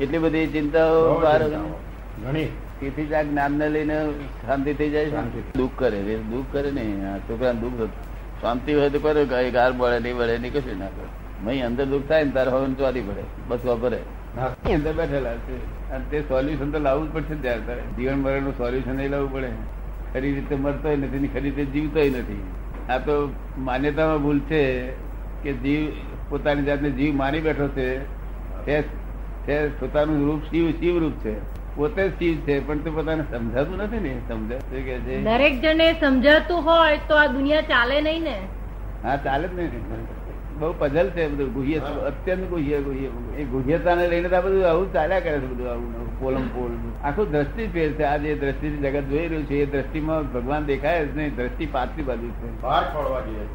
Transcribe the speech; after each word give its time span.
એટલી 0.00 0.18
બધી 0.18 0.46
ચિંતાઓ. 0.46 1.20
ઘણી. 2.24 2.48
તેથી 2.80 3.06
જ 3.06 3.12
આ 3.12 3.22
જ્ઞાન 3.22 3.52
ને 3.52 3.68
લઈને 3.68 3.96
શાંતિ 4.46 4.74
થઈ 4.74 4.90
જાય. 4.90 5.10
દુઃખ 5.56 5.70
કરે 5.76 6.00
દુઃખ 6.30 6.46
કરે 6.52 6.70
ને 6.70 6.84
છોકરા 7.28 7.52
દુઃખ 7.52 7.86
શાંતિ 8.40 8.74
હોય 8.74 8.90
તો 8.90 8.98
કરે 8.98 9.50
ગાર 9.50 9.72
બળે 9.72 9.98
નહીં 9.98 10.16
બળે 10.16 10.38
નહીં 10.38 10.52
કશું 10.52 10.78
ના 10.78 10.86
કરે. 10.86 11.06
મહી 11.44 11.62
અંદર 11.62 11.84
દુઃખ 11.84 12.08
થાય 12.08 12.24
ને 12.24 12.30
તારે 12.30 12.50
હવે 12.50 12.74
ચોરી 12.74 13.00
પડે 13.00 13.24
બસ 13.48 13.64
વાપરે 13.64 14.00
હા. 14.36 14.46
અંદર 14.74 14.92
બેઠેલા 14.92 15.34
છે. 15.34 15.90
અને 15.90 16.04
તે 16.10 16.20
સોલ્યુશન 16.20 16.70
તો 16.70 16.78
લાવવું 16.78 17.10
જ 17.10 17.14
પડશે 17.14 17.34
ત્યારે. 17.34 17.60
તારે 17.66 17.82
જીવન 17.96 18.18
મરણનું 18.22 18.52
સોલ્યુશન 18.58 18.96
નહીં 18.96 19.10
લાવવું 19.10 19.32
પડે. 19.32 19.50
ખરી 20.12 20.34
રીતે 20.34 20.54
મરતોય 20.54 20.96
નથી 20.96 21.28
ખરી 21.28 21.40
રીતે 21.40 21.64
જીવતોય 21.64 22.10
નથી. 22.10 22.42
આ 22.88 22.98
તો 22.98 23.32
માન્યતામાં 23.58 24.22
ભૂલ 24.22 24.40
છે 24.40 24.90
કે 25.42 25.52
જીવ 25.52 25.88
પોતાની 26.28 26.62
જાતને 26.62 26.90
જીવ 26.90 27.14
મારી 27.14 27.40
બેઠો 27.40 27.68
છે. 27.68 27.88
તે 29.46 29.56
પોતાનું 29.80 30.24
રૂપ 30.26 30.42
શિવ 30.50 30.70
શિવ 30.80 30.98
રૂપ 30.98 31.16
છે. 31.22 31.34
પોતે 31.76 32.02
શિવ 32.18 32.34
છે 32.46 32.60
પણ 32.60 32.82
તે 32.82 32.90
પોતાને 32.90 33.24
સમજાતું 33.30 33.76
નથી 33.76 34.00
ને. 34.00 34.12
સમજાતું 34.28 34.84
કે 34.84 34.98
છે? 35.06 35.22
દરેક 35.22 35.54
જણે 35.62 35.88
સમજાતું 36.00 36.62
હોય 36.62 36.98
તો 37.08 37.14
આ 37.16 37.26
દુનિયા 37.28 37.62
ચાલે 37.62 37.96
નહીં 38.00 38.22
ને. 38.22 38.36
હા 39.02 39.16
ચાલે 39.16 39.48
જ 39.48 39.52
નહીં 39.54 40.06
બહુ 40.58 40.72
પઝલ 40.78 41.08
છે 41.10 41.28
બધું 41.28 41.52
ગુહ્ય 41.52 41.78
અત્યંત 42.08 42.48
ગુહ્ય 42.48 42.80
ગુહ્ય. 42.80 43.10
એ 43.36 43.44
ગુહ્યતાને 43.44 44.08
લઈને 44.08 44.28
તો 44.28 44.36
આ 44.36 44.40
બધું 44.40 44.66
આવું 44.68 44.92
ચાલ્યા 44.92 45.20
કરે 45.20 45.36
છે 45.38 45.46
બધું 45.46 45.70
આવું 45.70 46.08
પોલમ 46.20 46.48
પોલ. 46.48 46.72
આખું 47.02 47.30
દ્રષ્ટિ 47.30 47.66
ફેર 47.68 47.90
છે. 47.92 48.04
આ 48.04 48.16
જે 48.16 48.34
દ્રષ્ટિ 48.34 48.68
જગત 48.76 49.04
જોઈ 49.08 49.28
રહ્યું 49.28 49.46
છે 49.46 49.62
એ 49.62 49.66
દ્રષ્ટિમાં 49.66 50.32
ભગવાન 50.32 50.64
દેખાય 50.64 51.06
જ 51.06 51.16
નહીં. 51.16 51.36
દ્રષ્ટિ 51.36 51.66
પાછલી 51.66 52.02
બાજુ 52.02 52.28
છે. 52.40 52.48
બહાર 52.62 52.82
ખોળવા 52.92 53.20
જોઈએ 53.20 53.46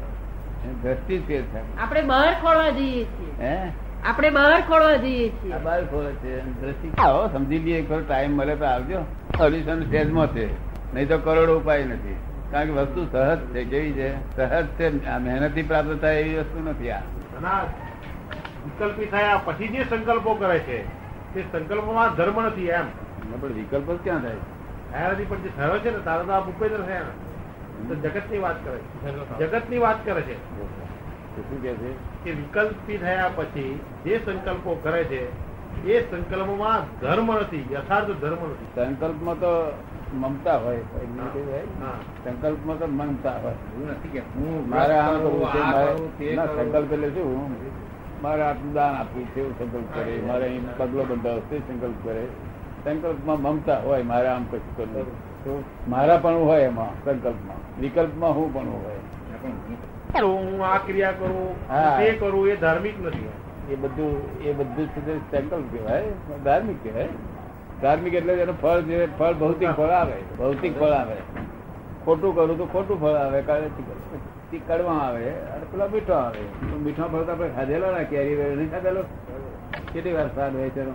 એ 0.64 0.72
દ્રષ્ટિ 0.82 1.14
જ 1.18 1.22
ફેર 1.26 1.42
છે 1.42 1.58
આપણે 1.78 2.02
બહાર 2.02 2.32
ખોળવા 2.42 2.70
જઈએ 2.70 3.04
છીએ. 3.04 3.32
હે? 3.40 3.72
આપણે 4.04 4.30
બહાર 4.30 4.60
ખોળવા 4.60 4.96
જઈએ 4.96 5.28
છીએ. 5.28 5.58
બહાર 5.58 5.84
ખોલે 5.86 6.12
છે. 6.12 6.60
દ્રષ્ટિ 6.60 6.92
આવો 6.98 7.28
સમજી 7.28 7.58
લઈએ 7.58 7.82
ખરો 7.86 8.00
ટાઈમ 8.00 8.36
મળે 8.36 8.56
તો 8.56 8.64
આવજો. 8.64 9.02
સોલ્યુશન 9.38 9.84
સ્ટેજમાં 9.84 10.26
છે? 10.26 10.46
નહીં 10.94 11.08
તો 11.08 11.18
કરોડો 11.18 11.58
ઉપાય 11.58 11.84
નથી. 11.84 12.16
કારણ 12.50 12.64
કે 12.64 12.70
વસ્તુ 12.70 13.06
સહજ 13.12 13.38
છે. 13.38 13.64
કેવી 13.64 13.92
છે? 13.92 14.36
સહજ 14.36 14.66
છે. 14.66 15.16
મહેનતથી 15.18 15.62
પ્રાપ્ત 15.62 16.00
થાય 16.00 16.20
એવી 16.20 16.38
વસ્તુ 16.38 16.70
નથી 16.70 16.90
આ. 16.90 17.00
વિકલ્પી 18.64 19.06
થયા 19.06 19.40
પછી 19.44 19.68
જે 19.68 19.84
સંકલ્પો 19.84 20.34
કરે 20.34 20.58
છે 20.58 20.82
તે 21.34 21.42
સંકલ્પોમાં 21.52 22.14
ધર્મ 22.14 22.46
નથી 22.46 22.66
એમ. 22.66 22.84
પણ 23.40 23.48
વિકલ્પ 23.48 23.92
જ 23.92 23.98
ક્યાં 24.04 24.20
થાય? 24.20 24.34
નથી 25.12 25.24
પણ 25.24 25.36
જે 25.36 25.50
થયો 25.56 25.78
છે 25.78 25.90
ને 25.90 25.98
તારા 26.04 26.22
તો 26.22 26.32
આ 26.32 26.40
ભૂપેન્દ્ર 26.40 26.82
થયા 26.82 26.98
જગત 26.98 27.88
તો 27.88 27.94
જગતની 27.94 28.38
વાત 28.38 28.64
કરે 28.64 28.78
છે. 28.78 29.46
જગતની 29.46 29.78
વાત 29.78 30.04
કરે 30.04 30.20
છે. 30.20 30.60
શું 31.36 31.62
કે 31.62 31.72
છે? 31.72 31.90
કે 32.24 32.30
વિકલ્પી 32.30 32.98
થયા 32.98 33.30
પછી 33.36 33.80
જે 34.04 34.20
સંકલ્પો 34.26 34.80
કરે 34.82 35.04
છે 35.04 35.20
એ 35.86 36.00
સંકલ્પમાં 36.10 37.00
ધર્મ 37.00 37.28
નથી 37.38 37.64
યથાર્થ 37.72 38.10
ધર્મ 38.10 38.42
નથી. 38.50 38.66
સંકલ્પમાં 38.74 39.38
તો 39.40 39.52
મમતા 40.14 40.56
હોય 40.56 40.76
સંકલ્પમાં 42.24 42.78
તો 42.78 42.86
મમતા 42.86 43.36
હોય. 43.42 43.52
એવું 43.52 43.90
નથી 43.90 44.08
કે 44.08 44.18
હું 44.18 44.68
મારે 44.70 44.94
આમ 44.94 45.18
કરવું 45.18 46.18
છે. 46.18 46.36
સંકલ્પ 46.36 46.92
એટલે 46.92 47.08
શું? 47.08 47.54
મારે 48.22 48.42
આટલું 48.42 48.72
દાન 48.72 48.94
આપવું 48.94 49.24
છે 49.26 49.40
એવું 49.40 49.58
સંકલ્પ 49.58 49.94
કરે. 49.94 50.22
મારે 50.26 50.44
અહીં 50.44 50.76
પગલો 50.76 51.04
બંધાવ 51.04 51.38
તે 51.50 51.58
સંકલ્પ 51.58 51.98
કરે. 52.04 52.24
સંકલ્પમાં 52.84 53.42
મમતા 53.42 53.78
હોય 53.78 54.02
મારે 54.02 54.28
આમ 54.28 54.44
કશું 54.44 54.76
કરવું 54.76 55.06
તો 55.44 55.64
મારા 55.88 56.16
પણ 56.16 56.34
હોય 56.34 56.62
એમાં 56.62 57.04
સંકલ્પમાં. 57.04 57.80
વિકલ્પમાં 57.80 58.34
હું 58.34 58.54
પણ 58.54 58.68
હોય. 58.68 58.98
હું 60.18 60.66
આ 60.66 60.78
ક્રિયા 60.78 61.12
કરું 61.12 61.68
તે 61.98 62.12
કરું 62.12 62.48
એ 62.48 62.56
ધાર્મિક 62.56 63.06
નથી 63.06 63.28
એ 63.72 63.76
બધું 63.76 64.40
એ 64.42 64.52
બધું 64.52 64.86
સેકલ 65.30 65.62
કહેવાય 65.62 66.02
ધાર્મિક 66.44 66.82
કહેવાય. 66.82 67.08
ધાર્મિક 67.82 68.14
એટલે 68.14 68.32
એનું 68.32 68.60
ફળ 68.60 68.80
જે 68.80 69.08
ફળ 69.18 69.32
ભૌતિક 69.32 69.70
ફળ 69.70 69.86
આવે. 69.86 70.12
ભૌતિક 70.38 70.80
ફળ 70.80 70.86
આવે. 70.86 71.16
ખોટું 72.04 72.34
કરું 72.34 72.58
તો 72.58 72.66
ખોટું 72.66 73.00
ફળ 73.00 73.08
આવે 73.08 73.42
કડવા 74.66 74.92
આવે 74.92 75.30
અને 75.30 75.64
પેલા 75.72 75.86
મીઠો 75.86 76.12
આવે. 76.12 76.40
તો 76.40 76.78
મીઠા 76.78 77.06
ફળ 77.06 77.22
તો 77.22 77.32
આપણે 77.32 77.48
ખાધેલો 77.48 77.92
ને 77.92 78.04
કેરી 78.04 78.34
વેરી 78.34 78.56
નહીં 78.56 78.70
ખાધેલો? 78.70 79.02
કેટલી 79.92 80.12
વાર 80.12 80.26
સ્વાદ 80.26 80.56
હોય 80.56 80.68
છે 80.68 80.80
એનો? 80.80 80.92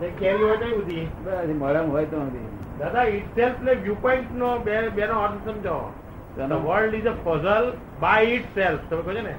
તે 0.00 0.06
કેરી 0.06 0.42
હોય 0.42 0.56
કઈ 0.56 0.72
બધી. 0.72 1.08
બસ 1.24 1.88
હોય 1.88 2.04
તો 2.04 2.16
નથી. 2.16 2.48
દાદા 2.78 3.02
ઇટસેલ્ફ 3.02 3.62
ને 3.62 3.74
વ્યૂ 3.74 3.94
પોઈન્ટ 3.94 4.34
નો 4.34 4.58
બે 4.58 4.88
બે 4.88 5.06
નો 5.06 5.14
અર્થ 5.14 5.48
સમજાવો. 5.48 5.90
તેનો- 5.90 6.05
the 6.38 6.52
world 6.52 6.94
is 6.94 7.06
a 7.06 7.12
puzzle 7.24 7.72
by 8.00 8.22
itself 8.54 8.80
તમે 8.90 9.02
કહો 9.02 9.14
છો 9.14 9.22
ને? 9.22 9.34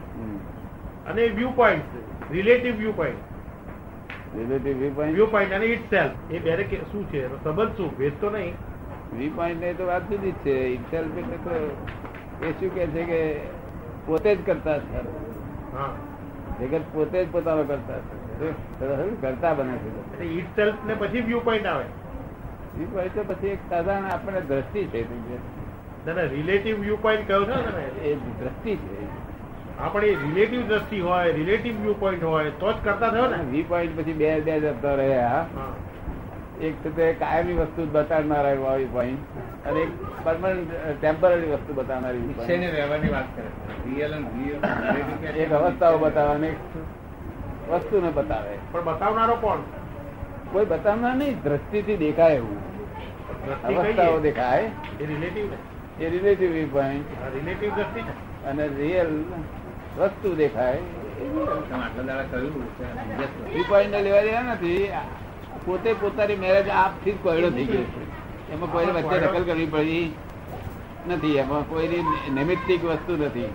અને 1.08 1.28
viewpoint 1.50 1.84
relative 2.32 2.76
viewpoint 2.96 3.18
Relative 4.38 4.78
viewpoint. 4.82 5.12
Viewpoint 5.26 5.54
અને 5.54 5.66
ઇટ 5.66 5.90
સેલ્ફ 5.90 6.32
એ 6.32 6.40
બે 6.40 6.64
શું 6.92 7.10
છે? 7.12 7.26
એનો 7.26 7.36
સંબંધ 7.44 7.78
શું? 7.78 7.98
ભેદ 7.98 8.12
તો 8.22 8.30
નહીં. 8.30 8.54
વ્યૂ 9.18 9.30
પોઈન્ટ 9.36 9.62
નહીં 9.62 9.78
તો 9.78 9.86
વાત 9.86 10.10
જુદી 10.10 10.32
જ 10.32 10.36
છે. 10.36 10.76
સેલ્ફ 10.92 11.18
એટલે 11.18 11.38
તો 11.38 11.78
એ 12.46 12.52
શું 12.52 12.76
કે 12.76 12.88
છે 12.88 13.04
કે 13.04 13.40
પોતે 14.06 14.36
જ 14.36 14.46
કરતા 14.46 14.80
છે. 14.80 14.96
હા. 15.78 15.94
જગત 16.62 16.82
પોતે 16.94 17.26
જ 17.26 17.32
પોતાનો 17.32 17.64
કરતા 17.64 18.00
છે. 18.00 19.22
કરતા 19.22 19.54
બને 19.54 19.78
છે. 19.78 20.24
ઇટ 20.24 20.56
સેલ્ફ 20.56 20.76
ને 20.86 20.94
પછી 20.94 21.22
વ્યૂ 21.22 21.40
પોઈન્ટ 21.40 21.66
આવે. 21.66 21.86
Viewpoint 22.80 23.10
તો 23.10 23.24
પછી 23.28 23.48
એક 23.48 23.60
સાધારણ 23.70 24.06
આપણને 24.06 24.42
દ્રષ્ટિ 24.42 24.86
છે 24.86 25.04
તમે 26.08 26.24
રિલેટિવ 26.28 26.82
વ્યૂ 26.82 26.98
પોઈન્ટ 27.02 27.28
કહો 27.28 27.40
છો 27.40 27.62
તમે? 27.62 27.84
એ 27.84 28.16
દ્રષ્ટિ 28.16 28.76
છે. 28.76 29.08
આપણે 29.80 30.08
રિલેટિવ 30.08 30.68
દ્રષ્ટિ 30.68 31.00
હોય 31.00 31.32
રિલેટિવ 31.32 31.82
વ્યૂ 31.82 31.94
પોઈન્ટ 32.00 32.24
હોય 32.24 32.50
તો 32.50 32.74
જ 32.74 32.76
કરતા 32.84 33.10
થયો 33.10 33.28
ને? 33.30 33.38
વ્યૂ 33.38 33.64
પોઈન્ટ 33.68 34.00
પછી 34.00 34.14
બે 34.14 34.40
બે 34.40 34.60
જતા 34.60 34.94
રહ્યા 34.94 35.46
એક 36.62 36.84
તો 36.84 36.90
તે 36.90 37.14
કાયમી 37.14 37.54
વસ્તુ 37.54 37.88
બતાવનારા 37.92 38.54
વ્યૂ 38.54 38.88
પોઈન્ટ 38.92 39.68
અને 39.68 39.80
એક 39.80 39.92
પરમનન્ટ 40.24 40.72
ટેમ્પરરી 41.02 41.52
વસ્તુ 41.52 41.74
બતાવનારી 41.74 42.72
વ્યવહારની 42.72 43.10
વાત 43.10 43.36
કરે 43.36 43.46
છે? 43.46 43.96
રિયલ 43.96 44.14
એક 45.38 45.52
અવસ્થાઓ 45.52 45.98
બતાવવાની 45.98 46.56
વસ્તુને 47.70 48.10
બતાવે. 48.10 48.58
પણ 48.72 48.84
બતાવનારો 48.84 49.36
કોણ? 49.36 49.60
કોઈ 50.52 50.66
બતાવનાર 50.66 51.16
નહીં 51.16 51.42
દ્રષ્ટિથી 51.44 51.98
દેખાય 51.98 52.36
એવું. 52.36 52.58
અવસ્થાઓ 53.64 54.20
દેખાય. 54.20 54.62
એ 55.00 55.06
રિલેટિવ 55.06 55.46
ને 55.46 55.58
એ 56.02 56.10
રિલેટિવ 56.10 56.52
વ્યૂ 56.52 56.68
પોઈન્ટ 56.72 57.06
રિલેટિવ 57.36 57.76
દ્રષ્ટિ 57.76 58.02
અને 58.46 58.68
રિયલ 58.68 59.24
વસ્તુ 59.98 60.36
દેખાય. 60.36 60.80
વ્યૂ 63.54 63.64
પોઈન્ટ 63.70 63.92
ને 63.92 64.02
લેવા 64.02 64.22
દેવા 64.22 64.42
નથી. 64.42 64.92
પોતે 65.66 65.94
પોતાની 65.94 66.36
મેરેજ 66.36 66.70
આપથી 66.70 67.12
જ 67.12 67.16
કોયડો 67.24 67.50
થઈ 67.50 67.66
ગયો 67.66 67.84
છે. 67.84 68.54
એમાં 68.54 68.72
કોઈને 68.72 68.92
વચ્ચે 68.92 69.20
દખલ 69.20 69.44
કરવી 69.44 69.66
પડી 69.66 70.16
નથી. 71.08 71.36
એમાં 71.36 71.70
કોઈની 71.70 72.04
નૈમિત્તિક 72.34 72.86
વસ્તુ 72.86 73.18
નથી. 73.18 73.50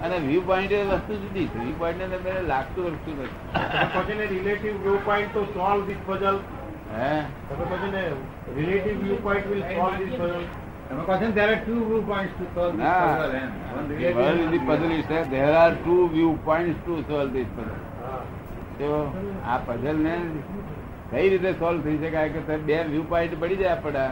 અને 0.00 0.18
વ્યૂ 0.18 0.40
પોઈન્ટ 0.40 0.72
એ 0.72 0.82
વસ્તુ 0.84 1.12
જુદી 1.14 1.46
છે. 1.46 1.58
વ્યૂ 1.58 1.78
પોઈન્ટ 1.78 1.98
ને 2.00 2.06
મને 2.06 2.42
લાગતું 2.42 2.84
વસ્તુ 2.84 3.10
નથી. 3.10 4.26
રિલેટિવ 4.26 4.82
વ્યૂ 4.82 4.98
પોઈન્ટ 5.04 5.34
તો 5.34 5.44
સોલ્વ 5.44 5.86
ધીસ 5.86 5.96
પઝલ 6.06 6.38
હે? 6.96 7.20
તમે 7.48 7.64
કહો 7.64 7.76
છો 7.76 7.88
ને 7.92 8.02
relative 8.56 9.04
view 9.04 9.16
point 9.22 9.46
will 9.46 9.62
solve 9.62 9.96
this 9.96 10.14
puzzle 10.20 10.44
આ 10.90 10.98
ને 19.92 20.16
કઈ 21.10 21.28
રીતે 21.28 21.52
સોલ્વ 21.52 21.80
થઈ 21.80 21.98
શકાય 21.98 22.28
કે 22.28 22.56
બે 22.56 22.82
વ્યૂ 22.82 23.02
પોઈન્ટ 23.02 23.40
પડી 23.40 23.56
જાય 23.56 23.70
આપડા 23.70 24.10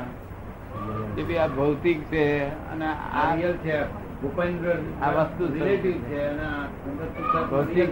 કે 1.16 1.22
ભઈ 1.22 1.36
આ 1.36 1.46
ભૌતિક 1.46 2.02
છે 2.02 2.44
અને 2.46 2.86
આ 2.86 3.34
રિયલ 3.34 3.52
છે. 3.52 3.82
ભૂપેન્દ્ર 4.22 4.76
આ 5.02 5.10
વસ્તુ 5.10 5.48
છે. 5.48 5.76
છે 5.76 6.26
અને 6.26 6.48
ભૌતિક 7.50 7.90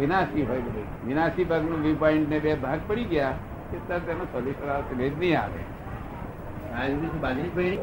વિનાશી 0.00 0.42
હોય 0.42 0.58
બધું 0.58 1.06
વિનાશી 1.06 1.44
ભાગનું 1.44 1.82
વ્યૂ 1.82 1.94
પોઈન્ટ 1.94 2.28
ને 2.28 2.38
બે 2.38 2.54
ભાગ 2.54 2.78
પડી 2.86 3.04
ગયા. 3.04 3.32
કે 3.70 3.78
તરત 3.88 4.08
એનો 4.08 4.24
સોલ્યુશન 4.24 4.68
આવશે. 4.68 4.94
નહીં 4.96 5.16
જ 5.16 5.18
નહીં 5.18 5.40
આવે. 5.40 5.60
આ 6.74 6.86
રીતે 6.86 7.18
બાજરી 7.20 7.78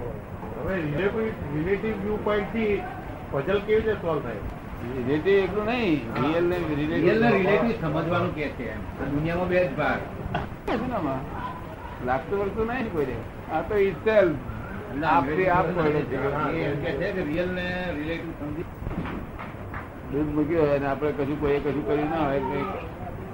રિલેટિવ 0.68 1.34
રિલેટિવ 1.56 1.94
વ્યૂ 2.04 2.18
પોઈન્ટથી 2.24 2.74
પઝલ 3.32 3.60
કેવી 3.62 3.82
રીતે 3.82 4.02
સોલ્વ 4.02 4.22
થાય? 4.24 4.42
રિલેટિવ 4.98 5.36
એકલું 5.44 5.66
નહીં 5.66 6.00
રિયલ 6.18 6.46
ને 6.46 6.58
રિયલ 6.70 7.24
રિલેટિવ 7.34 7.76
સમજવાનું 7.82 8.32
કે 8.36 8.46
છે 8.58 8.68
દુનિયામાં 9.12 9.50
બે 9.50 9.60
જ 9.60 9.70
ભાગ. 9.78 10.02
લાગતું 12.06 12.40
વળતું 12.40 12.68
નહીં 12.68 12.88
ને 12.94 13.18
આ 13.54 13.62
તો 13.64 13.76
ને 17.56 17.68
દૂધ 20.12 20.30
મૂક્યું 20.36 20.62
હોય 20.62 20.76
અને 20.76 20.88
આપણે 20.88 21.12
કશું 21.14 21.38
કોઈ 21.40 21.60
કશું 21.60 21.84
કર્યું 21.84 22.10
ના 22.10 22.26
હોય 22.26 22.40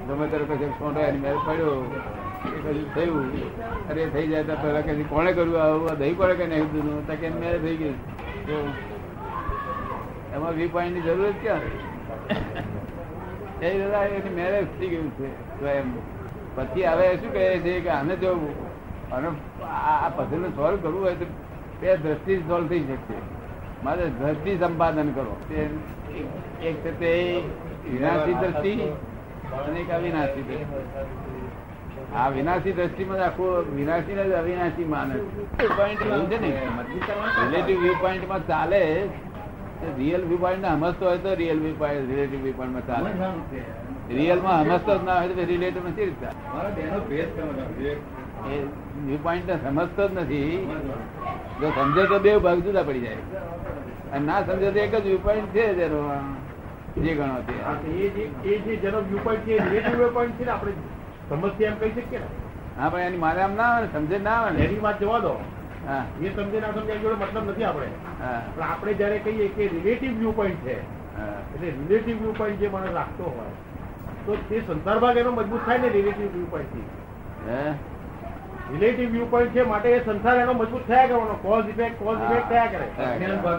ગમે 0.07 0.25
ત્યારે 0.27 0.45
કશું 0.47 0.73
એની 1.07 1.21
મેળ 1.21 1.39
પડ્યો. 1.45 1.77
થયું. 2.93 3.45
અરે 3.89 4.05
થઈ 4.05 4.27
જાય 4.27 4.43
તો 4.43 4.55
પેલા 4.55 4.81
કોણે 5.09 5.33
કર્યું 5.33 5.61
આવું? 5.61 5.89
આ 5.89 5.93
દહીં 5.93 6.17
કોણે 6.17 6.35
કઈ 6.35 6.47
નાખ્યું 6.47 6.73
દૂધનું 6.73 7.07
તો 7.07 7.15
કેમ 7.15 7.39
મેં 7.39 7.61
થઈ 7.61 7.75
ગયું 7.75 8.07
તો 8.47 8.73
એમાં 10.35 10.53
વી 10.53 10.67
પોઈન્ટની 10.67 11.01
જરૂર 11.01 11.31
જ 11.31 11.33
ક્યાં? 11.41 11.59
એ 13.61 13.79
દાદા 13.79 14.03
એની 14.03 14.35
મેરેજ 14.35 14.79
થઈ 14.79 14.87
ગયું 14.87 15.11
છે. 15.11 15.59
સ્વયં 15.59 15.83
પછી 16.55 16.83
હવે 16.83 17.17
શું 17.17 17.33
કહે 17.33 17.59
છે 17.59 17.79
કે 17.79 17.89
આને 17.89 18.15
જવું 18.15 18.75
અને 19.11 19.27
આ 19.65 20.09
પઝલ 20.09 20.43
સોલ્વ 20.43 20.77
કરવું 20.81 21.03
હોય 21.03 21.13
તો 21.13 21.25
બે 21.81 21.97
દ્રષ્ટિ 21.97 22.37
સોલ્વ 22.37 22.67
થઈ 22.67 22.79
શકશે. 22.79 23.13
મારે 23.83 24.09
દ્રષ્ટિ 24.09 24.57
સંપાદન 24.57 25.09
કરો. 25.09 25.37
તે 25.49 25.55
એક- 25.55 26.63
એક 26.63 26.75
છે 26.75 26.99
તે 26.99 27.41
વિનાશી 27.91 28.33
દ્રષ્ટિ 28.33 28.81
અને 29.57 29.79
એક 29.79 29.89
અવિનાશી 29.89 30.41
દ્રષ્ટિ. 30.41 31.34
આ 32.13 32.29
વિનાશી 32.29 32.71
દ્રષ્ટિમાં 32.71 33.17
આખું 33.17 33.75
વિનાશી 33.75 34.13
ને 34.13 34.23
જ 34.23 34.31
અવિનાશી 34.31 34.83
માને 34.83 35.13
છે. 35.13 36.39
ને? 36.39 36.67
રિલેટિવ 37.43 37.81
વ્યૂ 37.81 37.93
પોઈન્ટમાં 37.93 38.47
ચાલે. 38.47 39.09
રિયલ 39.97 40.23
વ્યૂ 40.25 40.37
પોઈન્ટ 40.37 40.61
ને 40.61 40.69
સમજતો 40.69 41.05
હોય 41.05 41.17
તો 41.17 41.33
real 41.33 41.59
view 41.59 41.73
point 41.77 42.09
relative 42.09 42.41
view 42.41 42.53
પોઈન્ટમાં 42.53 42.87
ચાલે. 42.87 43.09
રિયલમાં 44.09 44.65
સમજતો 44.65 44.97
જ 44.97 45.03
ના 45.03 45.15
હોય 45.15 45.27
તો 45.27 45.45
રિલેટિવ 45.45 45.87
નથી 45.87 46.05
રીતના. 46.05 46.29
એ 48.51 48.59
વ્યૂ 49.05 49.17
પોઈન્ટ 49.23 49.47
ને 49.47 49.55
સમજતો 49.69 50.07
જ 50.07 50.13
નથી. 50.13 50.77
જો 51.61 51.69
સમજે 51.69 52.05
તો 52.05 52.19
બે 52.19 52.37
ભાગ 52.37 52.59
જુદા 52.59 52.83
પડી 52.83 52.99
જાય. 52.99 53.15
અને 54.13 54.25
ના 54.25 54.41
સમજે 54.41 54.71
તો 54.71 54.79
એક 54.79 54.95
જ 54.95 55.05
વ્યૂ 55.05 55.17
પોઈન્ટ 55.17 55.47
છે 55.47 55.73
જેનો 55.73 56.21
જે 56.97 57.13
ગણો 57.13 57.41
છે. 57.41 57.55
એ 57.87 58.09
જે 58.09 58.49
એ 58.49 58.57
જે 58.59 58.75
જેનો 58.75 58.99
વ્યૂ 58.99 59.19
પોઈન્ટ 59.23 59.45
છે 59.45 59.57
રિલેટિવ 59.57 59.97
વ્યૂ 59.97 60.09
પોઈન્ટ 60.13 60.39
છે 60.39 60.45
ને 60.45 60.51
આપણે 60.51 60.71
સમજથી 61.29 61.63
એમ 61.63 61.75
કહી 61.75 61.91
શકીએ 61.91 62.19
ને? 62.19 62.27
હા 62.77 62.89
પણ 62.89 62.99
એની 63.01 63.17
મારે 63.17 63.41
આમ 63.41 63.53
ના 63.55 63.69
આવે 63.69 63.85
ને 63.85 63.91
સમજે 63.93 64.17
ના 64.19 64.37
આવે 64.37 64.51
ને. 64.51 64.65
એની 64.65 64.81
વાત 64.81 64.99
જવા 64.99 65.19
દો. 65.19 65.33
હા. 65.87 66.03
એ 66.21 66.29
સમજે 66.29 66.59
ના 66.59 66.73
સમજે 66.73 66.97
જોડે 66.97 67.15
મતલબ 67.15 67.49
નથી 67.49 67.63
આપણે. 67.63 67.89
પણ 68.55 68.63
આપણે 68.63 68.93
જયારે 68.93 69.19
કહીએ 69.19 69.47
કે 69.49 69.63
રિલેટિવ 69.67 70.11
વ્યૂ 70.19 70.33
પોઈન્ટ 70.33 70.63
છે 70.63 70.75
એટલે 71.53 71.67
રિલેટિવ 71.71 72.15
વ્યૂ 72.21 72.33
પોઈન્ટ 72.33 72.59
જે 72.59 72.69
મને 72.69 72.89
રાખતો 72.93 73.23
હોય 73.23 73.53
તો 74.25 74.37
તે 74.49 74.61
સંસાર 74.61 74.99
ભાગ 74.99 75.17
એનો 75.17 75.31
મજબૂત 75.31 75.65
થાય 75.65 75.79
ને 75.79 75.89
રિલેટિવ 75.89 76.27
વ્યૂ 76.33 76.49
પોઈન્ટથી. 76.49 76.87
રિલેટિવ 78.71 79.11
વ્યૂ 79.11 79.29
પોઈન્ટ 79.29 79.53
છે 79.53 79.63
માટે 79.63 79.89
એ 79.91 80.01
સંસાર 80.01 80.37
એનો 80.39 80.53
મજબૂત 80.53 80.85
થયા 80.87 81.07
કરવાનો 81.07 81.35
કોઝ 81.43 81.69
ઇફેક્ટ 81.69 81.97
કોઝ 81.99 82.19
ઇફેક્ટ 82.25 82.49
થયા 82.49 82.67
કરે. 82.67 82.87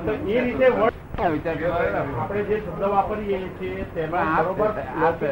તો 0.04 0.12
એ 0.28 0.40
રીતે. 0.40 0.66
આપણે 1.18 2.42
જે 2.42 2.56
શબ્દ 2.60 2.82
વાપરીએ 2.90 3.38
છીએ 3.58 3.84
તેમાં 3.94 4.28
આ 4.28 4.42
બરોબર 4.44 4.70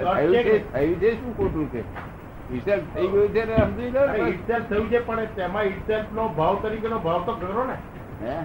થયું 0.03 1.01
છે 1.01 1.11
શું 1.13 1.35
ખોટું 1.37 1.67
છે? 1.71 1.83
વિચાર 2.51 2.79
થઈ 2.95 3.07
ગયું 3.07 3.33
છે 3.33 3.45
ને 3.45 3.57
સમજી 3.57 3.91
લો 3.91 4.01
અરે 4.01 4.33
થયું 4.69 4.89
છે 4.89 4.99
પણ 4.99 5.25
તેમાં 5.37 5.63
itself 5.65 6.13
નો 6.13 6.29
ભાવ 6.29 6.59
તરીકેનો 6.63 6.99
ભાવ 6.99 7.23
તો 7.27 7.33
કરો 7.33 7.65
ને. 7.65 7.77
હે? 8.23 8.37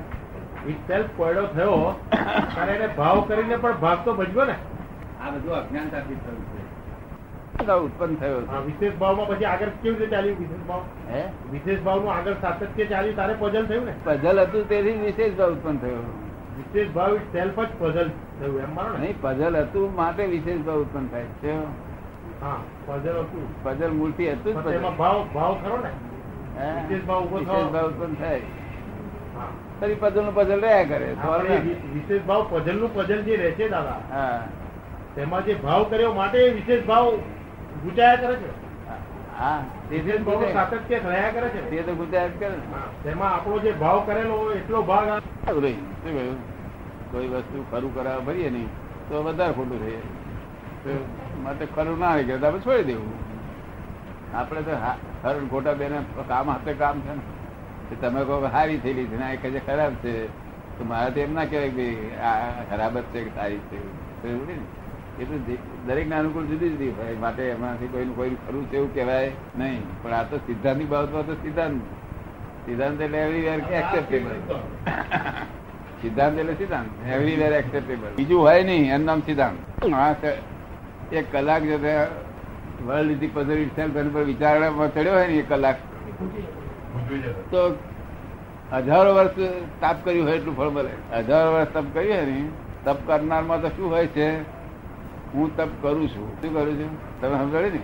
કોયડો 1.18 1.46
થયો 1.46 1.96
ત્યારે 2.10 2.74
એને 2.74 2.88
ભાવ 2.88 3.22
કરીને 3.22 3.57
પણ 3.57 3.72
ભાગ 3.72 4.06
તો 4.06 4.13
ભજવો 4.13 4.44
ને. 4.44 4.56
આ 5.22 5.30
બધું 5.30 5.56
અજ્ઞાનતાથી 5.56 6.16
થયું 6.16 6.44
છે. 6.54 6.60
ઉત્પન્ન 7.74 8.16
થયો 8.16 8.62
વિશેષ 8.66 8.96
ભાવમાં 8.96 9.28
પછી 9.28 9.46
આગળ 9.46 9.75
કેવી 9.84 9.98
રીતે 9.98 10.16
ચાલ્યું 10.16 10.40
વિશેષ 10.40 10.63
ભાવ? 10.68 10.81
હે? 11.12 11.24
વિશેષ 11.51 11.80
ભાવનું 11.80 12.13
આગળ 12.13 12.34
સાતત્ય 12.34 12.86
ચાલ્યું 12.86 13.16
તારે 13.16 13.34
પઝલ 13.34 13.66
થયું 13.66 13.86
ને? 13.86 13.94
પઝલ 14.06 14.40
હતું 14.40 14.69
તેથી 14.69 14.92
વિશેષ 14.92 15.38
ભાવ 15.38 15.51
ઉત્પન્ન 15.51 15.78
થયો. 15.78 16.01
વિશેષ 16.57 16.90
ભાવ 16.90 17.18
સેલ્ફ 17.31 17.60
જ 17.60 17.68
પઝલ 17.80 18.10
થયું 18.40 18.63
એમ 18.63 18.74
મારો 18.75 18.98
નહીં 18.98 19.22
પઝલ 19.22 19.56
હતું 19.57 19.96
માટે 19.96 20.25
વિશેષ 20.25 20.66
ભાવ 20.66 20.81
ઉત્પન્ન 20.81 21.07
થાય 21.07 21.24
છે. 21.24 21.54
પઝલ 23.63 23.91
મૂર્તિ 23.91 24.30
હતું 24.30 24.53
જ. 24.63 24.80
ભાવ 24.97 25.27
ભાવ 25.33 25.53
ખરો 25.53 25.77
ને? 25.77 25.91
વિશેષ 26.75 27.06
ભાવ 27.06 27.24
ઉત્પન્ન 27.24 28.13
થાય. 28.13 28.41
ફરી 29.81 29.95
પઝલનું 29.95 30.36
પઝલ 30.36 30.62
રહ્યા 30.62 30.83
કરે 30.83 31.15
વિશેષ 31.94 32.21
ભાવ 32.21 32.47
પઝલનું 32.50 32.95
પઝલ 32.95 33.21
જે 33.21 33.36
રહે 33.36 33.51
છે 33.51 33.69
દાદા 33.69 34.00
હા. 34.12 34.39
તેમાં 35.15 35.45
જે 35.45 35.53
ભાવ 35.53 35.83
કર્યો 35.83 36.13
માટે 36.13 36.50
વિશેષ 36.50 36.86
ભાવ 36.86 37.15
ગુચાયા 37.83 38.15
કરે 38.15 38.36
છે. 38.36 38.50
હા. 39.39 39.63
વિશેષ 39.89 40.21
ભાવ 40.21 40.44
સાતત્ય 40.53 40.97
રહ્યા 40.97 41.31
કરે 41.31 41.50
છે. 41.50 41.69
તે 41.69 41.81
તો 41.81 41.94
ગુજરાત 41.94 42.39
કરે 42.39 42.50
ને. 42.50 42.56
તેમાં 43.03 43.33
આપણો 43.33 43.59
જે 43.59 43.71
ભાવ 43.71 44.00
કરેલો 44.06 44.51
એટલો 44.51 44.81
ભાગ 44.81 45.07
રહી. 45.63 45.74
શું 45.74 46.13
કહ્યું? 46.13 46.38
કોઈ 47.12 47.27
વસ્તુ 47.27 47.65
ખરું 47.71 47.95
કરાવે 47.95 48.21
ભરીએ 48.25 48.50
નહીં 48.50 48.68
તો 49.09 49.24
વધારે 49.24 49.53
ખોટું 49.53 49.80
થઈ 49.80 49.91
જાય 49.91 51.29
માટે 51.44 51.65
ખરું 51.75 52.00
ના 52.00 52.18
તો 52.18 52.47
આપણે 52.47 52.59
છોડી 52.59 52.83
દેવું. 52.83 53.13
આપણે 54.33 54.62
તો 54.62 54.74
ખરું 55.24 55.50
ખોટા 55.50 55.74
બેને 55.74 56.00
કામ 56.27 56.50
હાથે 56.50 56.74
કામ 56.74 57.00
છે 57.00 57.13
ને. 57.13 57.95
તમે 58.01 58.21
કહો 58.24 58.36
હારી 58.53 58.77
થયેલી 58.77 59.06
છે 59.06 59.18
ને, 59.18 59.25
આ 59.25 59.36
કહે 59.41 59.62
ખરાબ 59.68 59.94
છે. 60.03 60.13
તો 60.77 60.86
મારે 60.86 61.21
એમ 61.21 61.33
ના 61.33 61.45
કહેવાય 61.45 61.69
કે 61.69 61.88
આ 62.21 62.63
ખરાબ 62.69 62.97
જ 62.97 63.03
છે 63.13 63.24
કે 63.24 63.31
સારી 63.36 63.62
છે. 63.69 63.80
એવું 64.27 64.47
ને. 64.47 64.57
એ 65.19 65.25
તો 65.25 65.36
દરેકને 65.88 66.15
અનુકૂળ 66.15 66.45
જુદી 66.45 66.69
જુદી 66.69 66.91
હોય. 66.97 67.15
માટે 67.24 67.44
એમાંથી 67.44 67.88
કોઈનું 67.88 68.15
કોઈ 68.15 68.36
ખરું 68.47 68.69
છે 68.69 68.77
એવું 68.77 68.94
કહેવાય 68.94 69.31
નહીં. 69.57 69.81
પણ 70.03 70.13
આ 70.13 70.24
તો 70.24 70.38
સિદ્ધાંતની 70.38 70.86
બાબતમાં 70.86 71.25
તો 71.25 71.33
સિદ્ધાંત. 71.33 71.81
સિદ્ધાંત 72.65 73.01
એટલે 73.01 73.18
એવરીવેર 73.18 73.59
એક્સેપ્ટેબલ 73.81 74.31
સિદ્ધાંત 76.01 76.38
એટલે 76.38 76.53
સિદ્ધાંત. 76.53 76.89
એવરીવેર 77.07 77.51
એક્સેપ્ટેબલ 77.53 78.15
બીજું 78.15 78.41
હોય 78.41 78.63
નહીં 78.63 78.94
એમ 78.95 79.03
નામ 79.06 79.19
સિદ્ધાંત. 79.19 79.57
હા. 79.94 80.15
એક 81.14 81.32
કલાક 81.32 81.64
જો 81.64 81.78
world 82.88 83.24
is 83.24 83.30
puzzle 83.34 83.52
it 83.52 83.76
self 83.76 83.96
એના 83.96 84.10
પર 84.14 84.24
વિચારણામાં 84.24 84.94
ચડ્યો 84.94 85.14
હોય 85.14 85.28
ને 85.28 85.34
એક 85.34 85.50
કલાક 85.50 85.76
તો 87.52 87.78
હજારો 88.72 89.16
વર્ષ 89.16 89.30
તાપ 89.80 89.96
કર્યું 90.04 90.28
હોય 90.28 90.38
એટલું 90.38 90.58
ફળ 90.58 90.70
મળે. 90.70 90.90
હજારો 91.18 91.54
વર્ષ 91.54 91.68
તપ 91.74 91.86
કર્યું 91.94 92.16
હોય 92.16 92.26
ને 92.26 92.44
તપ 92.86 92.98
કરનારમાં 93.06 93.62
તો 93.62 93.68
શું 93.68 93.92
હોય 93.92 94.08
છે? 94.08 94.42
હું 95.34 95.58
તપ 95.58 95.68
કરું 95.82 96.08
છું. 96.08 96.42
શું 96.42 96.54
કરું 96.54 96.76
છું? 96.76 97.22
તમે 97.22 97.38
સમજાડે 97.38 97.70
ને? 97.70 97.80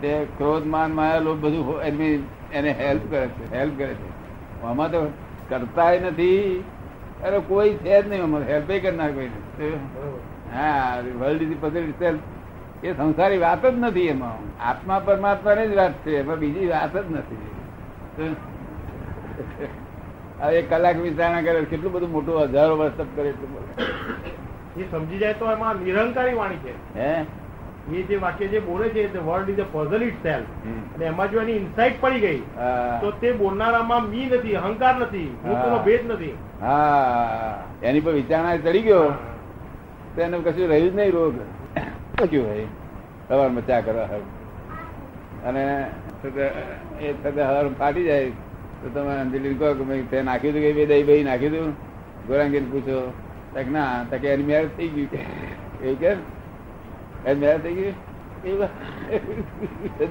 તે 0.00 0.24
ક્રોધ 0.24 0.66
માન 0.66 0.94
માયા 0.94 1.18
લોભ 1.18 1.38
બધું 1.38 1.82
એની 1.82 2.26
એને 2.52 2.70
હેલ્પ 2.72 3.10
કરે 3.10 3.26
છે 3.26 3.58
હેલ્પ 3.58 3.78
કરે 3.78 3.94
છે. 3.94 4.62
આમાં 4.62 4.90
તો 4.90 5.12
કરતાય 5.48 6.00
નથી. 6.00 6.64
અરે 7.24 7.38
કોઈ 7.38 7.74
છે 7.74 8.02
જ 8.02 8.08
નહીં 8.08 8.22
અમારે 8.22 8.44
હેલ્પ 8.44 8.86
કરનાર 8.86 9.12
કોઈ 9.12 9.26
નથી. 9.26 9.78
હા 10.54 11.02
વર્લ્ડ 11.20 11.42
ઇઝ 11.42 11.56
પઝલ 11.60 11.76
ઇટસેલ્ફ 11.76 12.20
એ 12.82 12.92
સંસારી 12.92 13.38
વાત 13.38 13.66
જ 13.66 13.74
નથી 13.78 14.06
એમાં. 14.06 14.38
આત્મા 14.60 14.98
પરમાત્માની 14.98 15.68
જ 15.68 15.76
વાત 15.76 15.92
છે 15.92 16.18
એમાં 16.18 16.38
બીજી 16.38 16.66
વાત 16.66 16.96
જ 16.96 17.06
નથી. 17.10 18.36
હવે 20.40 20.58
એક 20.58 20.68
કલાક 20.70 20.96
વિચારણા 20.96 21.42
કરે 21.42 21.64
કેટલું 21.64 21.92
બધું 21.92 22.10
મોટું 22.10 22.42
હજારો 22.42 22.76
વર્ષ 22.76 22.92
તપ 22.92 23.06
કરે 23.16 23.28
એટલું 23.28 23.50
બધું. 23.52 23.74
એ 24.76 24.84
સમજી 24.90 25.18
જાય 25.18 25.34
તો 25.34 25.52
એમાં 25.52 25.76
નિરંકારી 25.76 26.34
વાણી 26.34 26.56
છે. 26.56 26.74
હે? 26.96 27.26
એ 27.92 28.02
જે 28.02 28.16
વાક્ય 28.16 28.48
જે 28.48 28.60
બોલે 28.60 28.88
છે 28.88 29.08
the 29.08 29.16
world 29.16 29.48
is 29.48 29.60
a 29.60 29.64
puzzle 29.72 30.02
itself 30.22 30.48
અને 30.94 31.04
એમાં 31.04 31.30
જો 31.30 31.40
એની 31.40 31.56
ઇન્સાઇટ 31.56 32.00
પડી 32.00 32.20
ગઈ 32.20 32.42
તો 33.00 33.10
તે 33.10 33.32
બોલનારામાં 33.32 34.08
મી 34.10 34.26
નથી 34.26 34.56
અહંકાર 34.56 34.94
નથી 34.96 35.30
હું 35.44 35.54
હા. 35.56 35.78
ભેદ 35.78 36.10
નથી. 36.12 36.34
હા. 36.60 37.58
એની 37.82 38.00
પર 38.00 38.12
વિચારણા 38.12 38.56
ચડી 38.56 38.82
ગયો 38.82 39.14
તો 40.14 40.20
એને 40.20 40.38
કશું 40.38 40.68
રહ્યું 40.68 40.90
જ 40.90 40.94
નહીં 40.94 41.12
રોગ. 41.12 41.34
શું 42.16 42.44
હોય. 42.48 42.66
સવારમાં 43.28 43.64
ચા 43.66 43.80
કરો 43.80 44.02
હર 44.10 44.22
અને 45.48 45.64
એ 47.00 47.12
થતા 47.22 47.48
હર 47.50 47.66
ફાટી 47.78 48.04
જાય. 48.04 48.30
તો 48.80 48.86
તમે 48.94 49.12
અંજલિ 49.16 49.50
કહો 49.54 49.68
કે 49.74 49.84
ભાઈ 49.88 50.22
નાખ્યું 50.24 50.52
હતું 50.52 50.62
કે 50.64 50.70
બે 50.78 50.84
દહીં 50.86 51.06
બહી 51.06 51.24
નાખી 51.24 51.52
દઉં 51.54 51.68
ગોરાંગીને 52.28 52.68
પૂછો. 52.72 52.98
તક 53.54 53.66
ના 53.76 54.04
તક 54.10 54.24
એની 54.32 54.48
મેરેજ 54.50 54.70
થઈ 54.76 54.88
ગયું 54.88 55.08
કે 55.12 55.20
એવું 55.84 55.98
કે 56.00 56.10
એની 57.26 57.40
મેરેજ 57.40 57.60
થઈ 57.62 57.76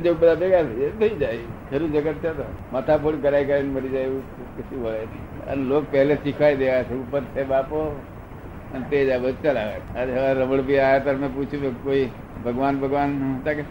ગયું 0.04 0.18
બધા 0.20 0.36
ભેગા 0.42 0.64
થઈ 1.00 1.16
જાય, 1.20 1.40
છે 2.24 2.32
તો. 2.38 2.46
માથાફોડ 2.74 3.16
કરાઈ 3.24 3.46
કરાઈને 3.46 3.72
મરી 3.76 3.92
જાય 3.96 4.08
એવું. 4.10 4.24
કશું 4.58 4.80
હોય 4.86 5.04
અને 5.52 5.64
લોક 5.70 5.84
પહેલે 5.92 6.14
શીખવાડી 6.24 6.58
દેવા 6.62 6.84
છે. 6.84 6.94
ઉપર 6.96 7.22
છે 7.36 7.44
બાપો. 7.44 7.80
અને 8.76 8.86
તે 8.90 9.06
જ 9.06 9.10
આ 9.10 9.18
બધું 9.18 9.44
ચલાવે 9.44 10.00
આજે 10.00 10.12
હવે 10.12 10.34
રમણભાઈ 10.34 10.78
આયા 10.78 11.00
ત્યારે 11.00 11.20
મેં 11.20 11.36
પૂછ્યું 11.36 11.64
કે 11.64 11.70
કોઈ 11.70 12.10
ભગવાન 12.46 12.80
ભગવાન? 12.80 13.40
હતા 13.42 13.54
કે 13.54 13.62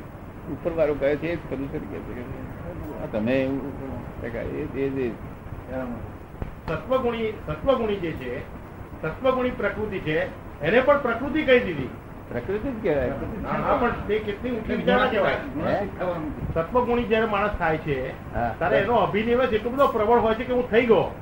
ઉપર 0.53 0.73
વાળું 0.73 1.01
કહે 1.01 1.17
છે 1.17 1.29
એ 1.29 1.37
જ 1.37 1.39
કરું 1.51 1.69
છે. 1.69 1.79
કે 1.79 1.99
છે 1.99 2.13
કે 2.13 3.03
આ 3.03 3.07
તમે 3.13 3.33
એવું 3.33 3.75
એ 4.25 4.89
જ- 4.89 4.99
એ 4.99 5.09
જ- 5.09 5.13
સત્વગુણી 6.69 7.33
સત્વગુણી 7.47 7.97
જે 7.97 8.13
છે 8.13 8.39
સત્વગુણી 9.03 9.51
પ્રકૃતિ 9.51 9.99
છે 9.99 10.25
એને 10.61 10.81
પણ 10.81 10.99
પ્રકૃતિ 11.03 11.43
કહી 11.43 11.61
દીધી. 11.61 11.89
પ્રકૃતિ 12.29 12.71
જ 12.71 12.83
કહેવાય. 12.83 13.11
પણ 13.81 13.91
તે 14.07 14.19
કેટલી 14.19 14.51
ઊંચી 14.51 14.75
વિચારણા 14.75 15.07
કહેવાય 15.07 15.35
સત્વગુણી 16.55 17.03
જયારે 17.03 17.27
માણસ 17.27 17.51
થાય 17.59 17.77
છે. 17.77 18.09
ત્યારે 18.59 18.79
એનો 18.79 18.95
અભિનિવેશ 18.95 19.53
એટલો 19.53 19.71
બધો 19.71 19.87
પ્રબળ 19.87 20.19
હોય 20.19 20.35
છે 20.35 20.45
કે 20.45 20.53
હું 20.53 20.71
થઈ 20.71 20.83
ગયો. 20.83 21.15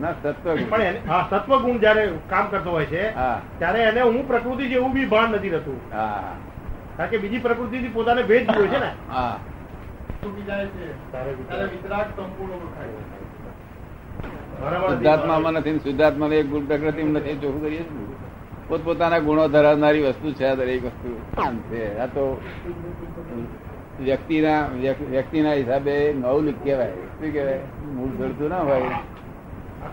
ના 0.00 0.12
સત્વ 0.12 0.56
પણ 0.68 0.82
સત્વગુણ 1.30 1.78
જયારે 1.78 2.12
કામ 2.30 2.46
કરતો 2.46 2.70
હોય 2.70 2.86
છે 2.86 3.10
ત્યારે 3.58 3.82
એને 3.82 4.00
હું 4.00 4.28
પ્રકૃતિ 4.28 4.68
જેવું 4.68 4.92
બી 4.92 5.04
ભાન 5.04 5.30
નથી 5.30 5.48
રહેતું. 5.48 5.92
કારણ 6.96 7.10
કે 7.10 7.18
બીજી 7.18 7.38
પ્રકૃતિ 7.38 7.88
પોતાને 7.88 8.22
ભેદ 8.22 8.50
જોયો 8.50 8.66
છે 8.66 8.78
ને. 8.78 8.90
હા 9.08 9.38
નથી 15.50 15.70
ને 15.70 16.36
એક 16.36 16.46
ગુણ 16.46 16.64
પ્રકૃતિ 16.64 17.02
નથી 17.02 17.34
ચોખ્ખું 17.34 17.62
કરીએ 17.62 17.84
પોતપોતાના 18.68 19.18
ગુણો 19.18 19.48
ધરાવનારી 19.48 20.02
વસ્તુ 20.02 20.32
છે 20.32 20.46
આ 20.46 20.54
દરેક 20.54 20.84
વસ્તુ. 20.84 21.20
છે. 21.62 21.98
આ 21.98 22.06
તો 22.06 22.40
વ્યક્તિના 24.00 24.66
વ્યક- 24.66 25.04
વ્યક્તિના 25.04 25.52
હિસાબે 25.52 26.12
નવલિક 26.12 26.64
કહેવાય. 26.64 26.90
શું 26.90 27.32
કહેવાય? 27.32 27.60
મૂળ 27.94 28.08
જડતું 28.08 28.48
ના 28.48 28.58
હોય. 28.58 28.82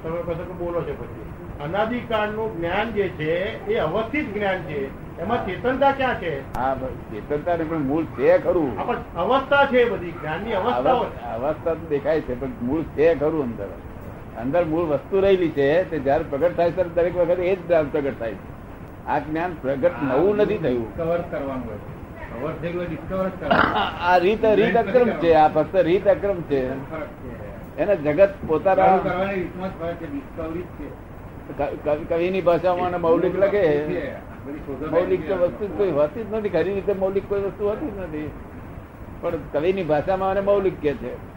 તમે 0.04 0.34
તો 0.36 0.54
બોલો 0.54 0.80
છો 0.82 0.94
પછી. 1.00 1.28
અનાદિકાળનું 1.64 2.50
જ્ઞાન 2.58 2.88
જે 2.94 3.06
છે 3.20 3.34
એ 3.68 3.78
અવસ્થિત 3.78 4.28
જ્ઞાન 4.34 4.60
છે. 4.68 4.80
એમાં 5.22 5.46
ચેતનતા 5.46 5.92
ક્યાં 5.92 6.20
છે? 6.20 6.34
હા 6.58 6.76
ચેતનતા 7.12 7.56
ને 7.56 7.64
પણ 7.64 7.86
મૂળ 7.92 8.06
છે 8.18 8.38
ખરું. 8.38 8.72
અવસ્થા 9.16 9.66
છે 9.66 9.90
બધી 9.90 10.12
જ્ઞાનની 10.12 10.54
અવસ્થા 10.54 10.96
અવસ્થા 11.36 11.74
તો 11.74 11.86
દેખાય 11.90 12.22
છે 12.22 12.34
પણ 12.40 12.56
મૂળ 12.62 12.84
છે 12.96 13.16
ખરું 13.16 13.44
અંદર. 13.44 13.70
અંદર 14.42 14.66
મૂળ 14.66 14.86
વસ્તુ 14.86 15.20
રહેલી 15.20 15.52
છે 15.52 15.70
તે 15.90 16.00
જયારે 16.00 16.24
પ્રગટ 16.24 16.58
થાય 16.58 16.72
ત્યારે 16.72 16.90
દરેક 16.90 17.16
વખતે 17.18 17.44
એ 17.44 17.56
જ 17.56 17.58
જ્ઞાન 17.68 17.88
પ્રગટ 17.90 18.20
થાય 18.20 18.32
છે. 18.32 18.50
આ 19.08 19.20
જ્ઞાન 19.20 19.52
પ્રગટ 19.62 19.96
નવું 20.02 20.36
નથી 20.38 20.58
થયું. 20.58 20.90
કવર 20.98 21.22
કરવાનું 21.32 21.98
આ 24.10 24.18
રીત 24.18 24.44
રીત 24.46 24.76
અક્રમ 24.78 25.10
છે 25.10 25.34
આ 25.34 25.48
ફક્ત 25.48 25.76
રીત 25.76 26.08
અક્રમ 26.08 26.42
છે. 26.42 26.62
એને 27.80 27.96
જગત 27.96 28.30
પોતાના 28.48 28.98
કવિ- 31.58 32.06
કવિની 32.10 32.42
ભાષામાં 32.42 33.02
મૌલિક 33.02 33.40
લખે. 33.40 33.80
મૌલિક 34.92 35.28
તો 35.30 35.36
વસ્તુ 35.36 35.68
કોઈ 35.78 35.92
હોતી 35.92 36.24
જ 36.24 36.34
નથી 36.34 36.50
ખરી 36.50 36.74
રીતે 36.74 36.94
મૌલિક 36.94 37.30
કોઈ 37.30 37.42
વસ્તુ 37.42 37.70
હોતી 37.70 37.88
જ 37.88 37.98
નથી. 37.98 38.32
પણ 39.22 39.32
કવિની 39.54 39.84
ભાષામાં 39.84 40.32
અને 40.32 40.42
મૌલિક 40.42 40.80
કે 40.80 40.94
છે. 40.94 41.29